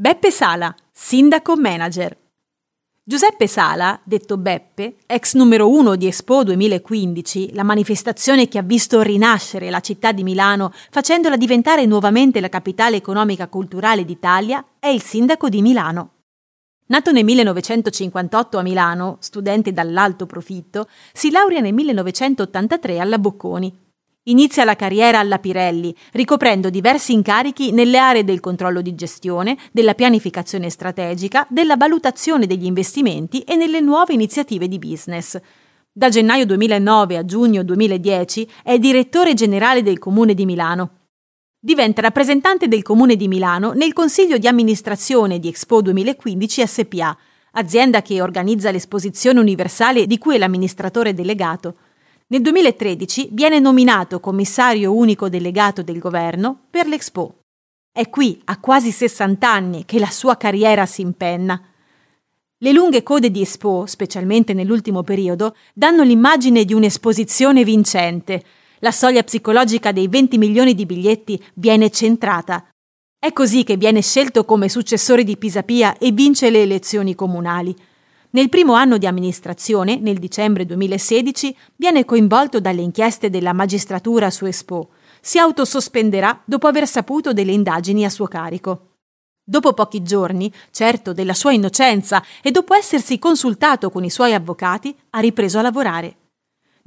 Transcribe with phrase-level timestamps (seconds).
[0.00, 2.16] Beppe Sala, sindaco manager.
[3.02, 9.02] Giuseppe Sala, detto Beppe, ex numero uno di Expo 2015, la manifestazione che ha visto
[9.02, 15.02] rinascere la città di Milano facendola diventare nuovamente la capitale economica culturale d'Italia, è il
[15.02, 16.10] sindaco di Milano.
[16.86, 23.86] Nato nel 1958 a Milano, studente dall'alto profitto, si laurea nel 1983 alla Bocconi
[24.28, 29.94] Inizia la carriera alla Pirelli, ricoprendo diversi incarichi nelle aree del controllo di gestione, della
[29.94, 35.40] pianificazione strategica, della valutazione degli investimenti e nelle nuove iniziative di business.
[35.90, 40.90] Da gennaio 2009 a giugno 2010 è direttore generale del Comune di Milano.
[41.58, 47.16] Diventa rappresentante del Comune di Milano nel Consiglio di amministrazione di Expo 2015 SPA,
[47.52, 51.76] azienda che organizza l'esposizione universale di cui è l'amministratore delegato.
[52.30, 57.38] Nel 2013 viene nominato commissario unico delegato del governo per l'Expo.
[57.90, 61.58] È qui, a quasi 60 anni, che la sua carriera si impenna.
[62.58, 68.44] Le lunghe code di Expo, specialmente nell'ultimo periodo, danno l'immagine di un'esposizione vincente.
[68.80, 72.68] La soglia psicologica dei 20 milioni di biglietti viene centrata.
[73.18, 77.74] È così che viene scelto come successore di Pisapia e vince le elezioni comunali.
[78.30, 84.44] Nel primo anno di amministrazione, nel dicembre 2016, viene coinvolto dalle inchieste della magistratura su
[84.44, 84.90] Expo.
[85.20, 88.96] Si autosospenderà dopo aver saputo delle indagini a suo carico.
[89.42, 94.94] Dopo pochi giorni, certo della sua innocenza e dopo essersi consultato con i suoi avvocati,
[95.10, 96.16] ha ripreso a lavorare.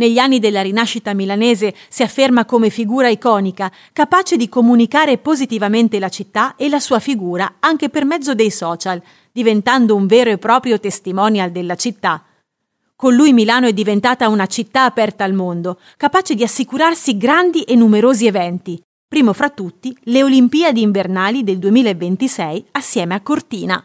[0.00, 6.08] Negli anni della rinascita milanese si afferma come figura iconica, capace di comunicare positivamente la
[6.08, 10.80] città e la sua figura anche per mezzo dei social, diventando un vero e proprio
[10.80, 12.24] testimonial della città.
[12.96, 17.74] Con lui Milano è diventata una città aperta al mondo, capace di assicurarsi grandi e
[17.74, 23.84] numerosi eventi, primo fra tutti le Olimpiadi invernali del 2026 assieme a Cortina.